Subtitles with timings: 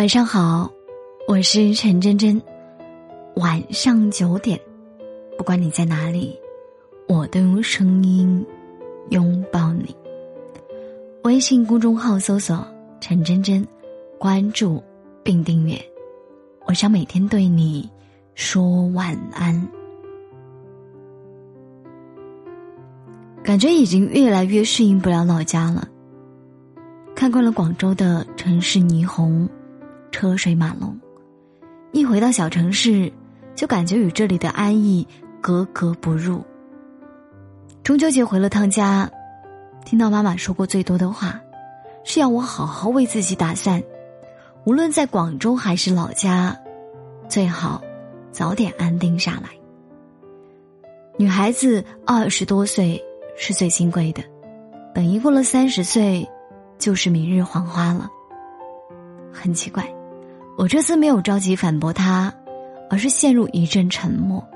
[0.00, 0.72] 晚上好，
[1.28, 2.40] 我是陈真真。
[3.36, 4.58] 晚上九点，
[5.36, 6.34] 不管你在哪里，
[7.06, 8.42] 我都用声音
[9.10, 9.94] 拥抱你。
[11.24, 12.66] 微信公众号搜索
[12.98, 13.62] “陈真真”，
[14.18, 14.82] 关注
[15.22, 15.78] 并订阅。
[16.64, 17.86] 我想每天对你
[18.34, 19.68] 说晚安。
[23.44, 25.86] 感觉已经越来越适应不了老家了。
[27.14, 29.46] 看惯了广州的城市霓虹。
[30.10, 30.98] 车水马龙，
[31.92, 33.12] 一回到小城市，
[33.54, 35.06] 就感觉与这里的安逸
[35.40, 36.42] 格格不入。
[37.82, 39.10] 中秋节回了趟家，
[39.84, 41.40] 听到妈妈说过最多的话，
[42.04, 43.82] 是要我好好为自己打算，
[44.64, 46.56] 无论在广州还是老家，
[47.28, 47.82] 最好
[48.30, 49.48] 早点安定下来。
[51.16, 53.02] 女孩子二十多岁
[53.36, 54.22] 是最金贵的，
[54.94, 56.28] 等一过了三十岁，
[56.78, 58.08] 就是明日黄花了。
[59.32, 59.99] 很奇怪。
[60.60, 62.30] 我这次没有着急反驳他，
[62.90, 64.46] 而是陷入一阵沉默。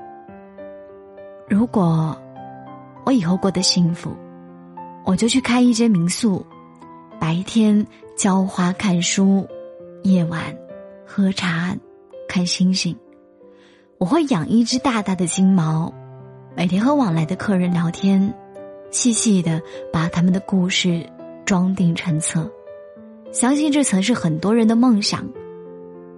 [1.49, 2.15] 如果
[3.07, 4.15] 我以后过得幸福，
[5.03, 6.45] 我就去开一间民宿，
[7.19, 7.83] 白天
[8.15, 9.47] 浇花看书，
[10.03, 10.55] 夜晚
[11.07, 11.75] 喝茶
[12.29, 12.95] 看星星。
[13.97, 15.91] 我会养一只大大的金毛，
[16.55, 18.31] 每天和往来的客人聊天，
[18.91, 19.59] 细细的
[19.91, 21.03] 把他们的故事
[21.45, 22.47] 装订成册。
[23.31, 25.27] 相信这曾是很多人的梦想。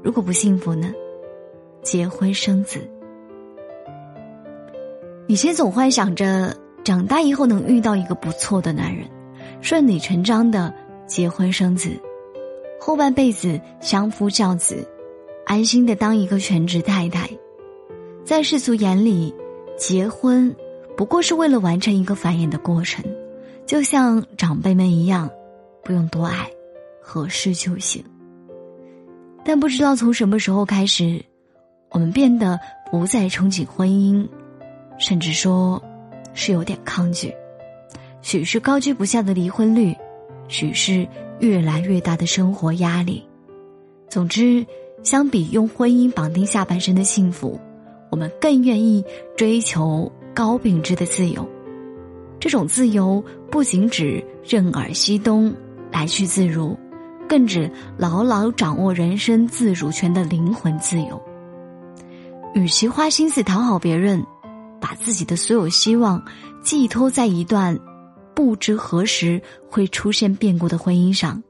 [0.03, 0.93] 如果不幸福呢？
[1.81, 2.79] 结婚生子。
[5.27, 9.05] 以前总幻想着长大以后能遇到一个不错的男人，
[9.61, 10.73] 顺理成章的
[11.05, 11.91] 结婚生子，
[12.79, 14.87] 后半辈子相夫教子，
[15.45, 17.29] 安心的当一个全职太太。
[18.23, 19.33] 在世俗眼里，
[19.77, 20.53] 结婚
[20.95, 23.03] 不过是为了完成一个繁衍的过程，
[23.65, 25.29] 就像长辈们一样，
[25.83, 26.49] 不用多爱，
[27.01, 28.03] 合适就行。
[29.47, 31.23] 但不知道从什么时候开始，
[31.91, 32.59] 我们变得
[32.91, 34.27] 不再憧憬婚姻，
[34.99, 35.81] 甚至说，
[36.33, 37.33] 是有点抗拒。
[38.21, 39.95] 许是高居不下的离婚率，
[40.49, 41.07] 许是
[41.39, 43.25] 越来越大的生活压力。
[44.09, 44.65] 总之，
[45.01, 47.57] 相比用婚姻绑定下半生的幸福，
[48.11, 49.01] 我们更愿意
[49.37, 51.47] 追求高品质的自由。
[52.37, 55.55] 这种自由不仅指任尔西东，
[55.89, 56.77] 来去自如。
[57.27, 61.21] 更指牢牢掌握人生自主权的灵魂自由。
[62.53, 64.25] 与其花心思讨好别人，
[64.79, 66.23] 把自己的所有希望
[66.63, 67.77] 寄托在一段
[68.33, 71.43] 不知何时会出现变故的婚姻上，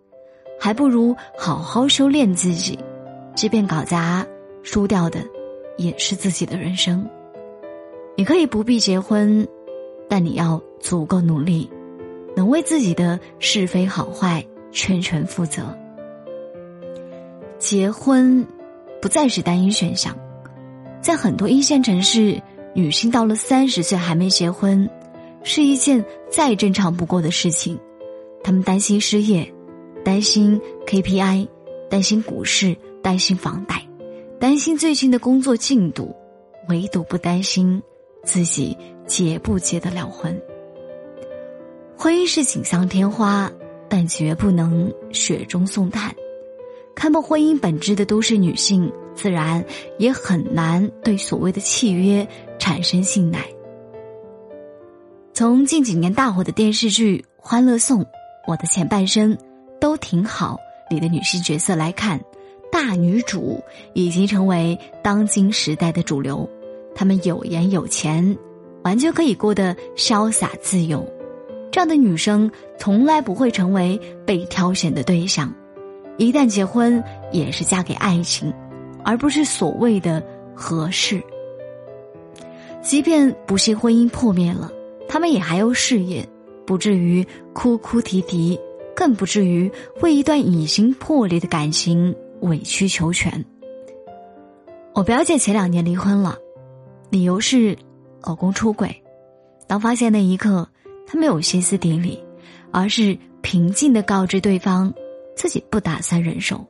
[0.59, 2.77] 还不如好好修炼自己。
[3.35, 4.25] 即便搞砸，
[4.63, 5.19] 输掉的
[5.77, 7.07] 也是自己的人生。
[8.17, 9.47] 你可以不必结婚，
[10.09, 11.69] 但你要足够努力，
[12.35, 14.43] 能为自己的是非好坏。
[14.77, 15.75] 全权负责。
[17.57, 18.45] 结婚
[19.01, 20.15] 不再是单一选项，
[21.01, 22.39] 在很多一线城市，
[22.75, 24.87] 女性到了三十岁还没结婚，
[25.41, 27.77] 是一件再正常不过的事情。
[28.43, 29.51] 他们担心失业，
[30.05, 31.47] 担心 KPI，
[31.89, 33.81] 担心股市，担心房贷，
[34.39, 36.15] 担心最近的工作进度，
[36.69, 37.81] 唯独不担心
[38.23, 38.77] 自己
[39.07, 40.39] 结不结得了婚。
[41.97, 43.51] 婚姻是锦上添花。
[43.89, 46.13] 但绝不能雪中送炭。
[46.95, 49.63] 看破婚姻本质的都市女性，自然
[49.99, 52.27] 也很难对所谓的契约
[52.57, 53.39] 产生信赖。
[55.33, 58.01] 从近几年大火的电视剧《欢乐颂》
[58.47, 59.35] 《我的前半生》
[59.79, 60.57] 都挺好
[60.89, 62.19] 里的女性角色来看，
[62.71, 66.49] 大女主已经成为当今时代的主流。
[66.95, 68.35] 她们有颜有钱，
[68.83, 71.07] 完全可以过得潇洒自由。
[71.71, 75.53] 这样的女生从来不会成为被挑选的对象，
[76.17, 78.51] 一旦结婚也是嫁给爱情，
[79.03, 80.23] 而不是所谓的
[80.55, 81.21] 合适。
[82.81, 84.71] 即便不幸婚姻破灭了，
[85.07, 86.27] 他们也还有事业，
[86.65, 88.59] 不至于哭哭啼啼，
[88.95, 89.69] 更不至于
[90.01, 93.45] 为一段已经破裂的感情委曲求全。
[94.93, 96.37] 我表姐前两年离婚了，
[97.11, 97.77] 理由是
[98.23, 99.03] 老公出轨，
[99.67, 100.67] 当发现那一刻。
[101.07, 102.21] 他没有歇斯底里，
[102.71, 104.93] 而是平静的告知对方，
[105.35, 106.67] 自己不打算忍受，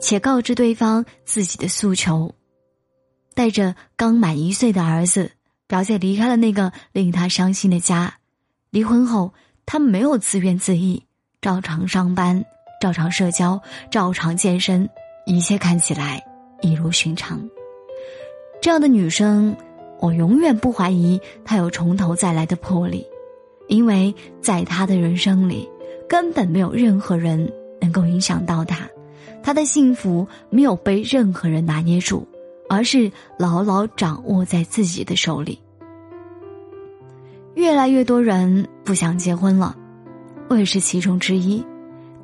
[0.00, 2.32] 且告知对方自己的诉求。
[3.34, 5.32] 带着刚满一岁的儿子，
[5.66, 8.14] 表姐离开了那个令她伤心的家。
[8.70, 9.32] 离婚后，
[9.64, 11.02] 他没有自怨自艾，
[11.40, 12.44] 照常上班，
[12.80, 13.60] 照常社交，
[13.90, 14.88] 照常健身，
[15.26, 16.22] 一切看起来
[16.60, 17.40] 一如寻常。
[18.60, 19.56] 这样的女生，
[20.00, 23.06] 我永远不怀疑她有从头再来的魄力。
[23.68, 25.68] 因为在他的人生里，
[26.08, 27.50] 根本没有任何人
[27.80, 28.88] 能够影响到他，
[29.42, 32.26] 他的幸福没有被任何人拿捏住，
[32.68, 35.58] 而是牢牢掌握在自己的手里。
[37.54, 39.76] 越来越多人不想结婚了，
[40.48, 41.64] 我也是其中之一。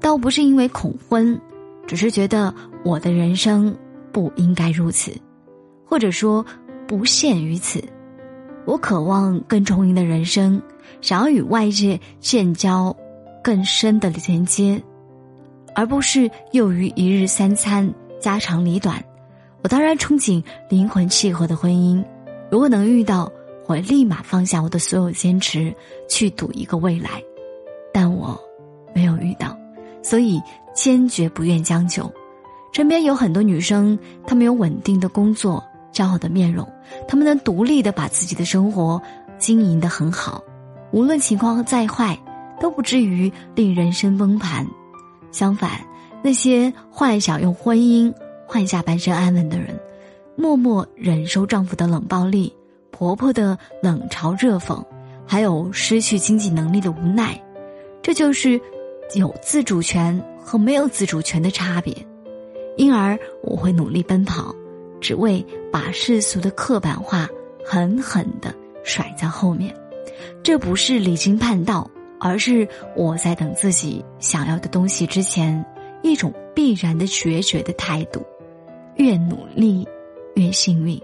[0.01, 1.41] 倒不是因为恐婚，
[1.87, 2.55] 只是觉得
[2.85, 3.77] 我的人生
[4.13, 5.13] 不应该如此，
[5.85, 6.45] 或者说
[6.87, 7.83] 不限于此。
[8.65, 10.61] 我渴望更充盈的人生，
[11.01, 12.95] 想要与外界建交
[13.43, 14.81] 更深的连接。
[15.75, 19.03] 而不是囿于一日三餐、家长里短。
[19.63, 22.05] 我当然憧憬灵魂契合的婚姻，
[22.51, 23.31] 如果能遇到，
[23.67, 25.73] 我立马放下我的所有坚持，
[26.09, 27.23] 去赌一个未来。
[27.93, 28.39] 但我
[28.95, 29.57] 没有遇到，
[30.03, 30.41] 所以
[30.75, 32.11] 坚决不愿将就。
[32.73, 35.63] 身边有很多女生，她们有稳定的工作、
[35.93, 36.67] 姣好的面容，
[37.09, 39.01] 他们能独立的把自己的生活
[39.39, 40.43] 经营的很好，
[40.93, 42.19] 无论情况再坏，
[42.61, 44.67] 都不至于令人生崩盘。
[45.33, 45.71] 相反，
[46.23, 48.13] 那些幻想用婚姻
[48.47, 49.79] 换下半生安稳的人，
[50.37, 52.53] 默默忍受丈夫的冷暴力、
[52.91, 54.85] 婆婆的冷嘲热讽，
[55.27, 57.41] 还有失去经济能力的无奈，
[58.03, 58.61] 这就是
[59.15, 61.97] 有自主权和没有自主权的差别。
[62.77, 64.55] 因而，我会努力奔跑，
[65.01, 67.29] 只为把世俗的刻板化
[67.65, 68.55] 狠狠的
[68.85, 69.75] 甩在后面。
[70.43, 71.91] 这不是离经叛道。
[72.23, 75.65] 而是我在等自己想要的东西之前，
[76.03, 78.23] 一种必然的决绝的态度。
[78.97, 79.89] 越努力，
[80.35, 81.01] 越幸运。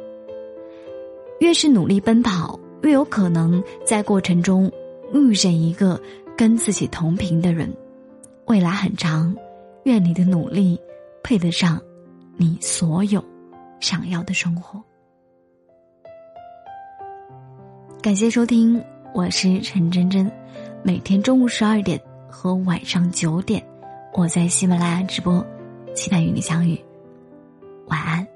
[1.41, 4.71] 越是努力奔跑，越有可能在过程中
[5.15, 5.99] 遇见一个
[6.37, 7.75] 跟自己同频的人。
[8.45, 9.35] 未来很长，
[9.85, 10.79] 愿你的努力
[11.23, 11.81] 配得上
[12.37, 13.25] 你所有
[13.81, 14.83] 想要的生活。
[18.03, 18.83] 感谢收听
[19.13, 20.31] 我是陈珍珍
[20.83, 23.61] 每天中午十二点和晚上九点
[24.13, 25.45] 我在喜马拉雅直播
[25.95, 26.79] 期待与你相遇。
[27.89, 28.36] 晚安。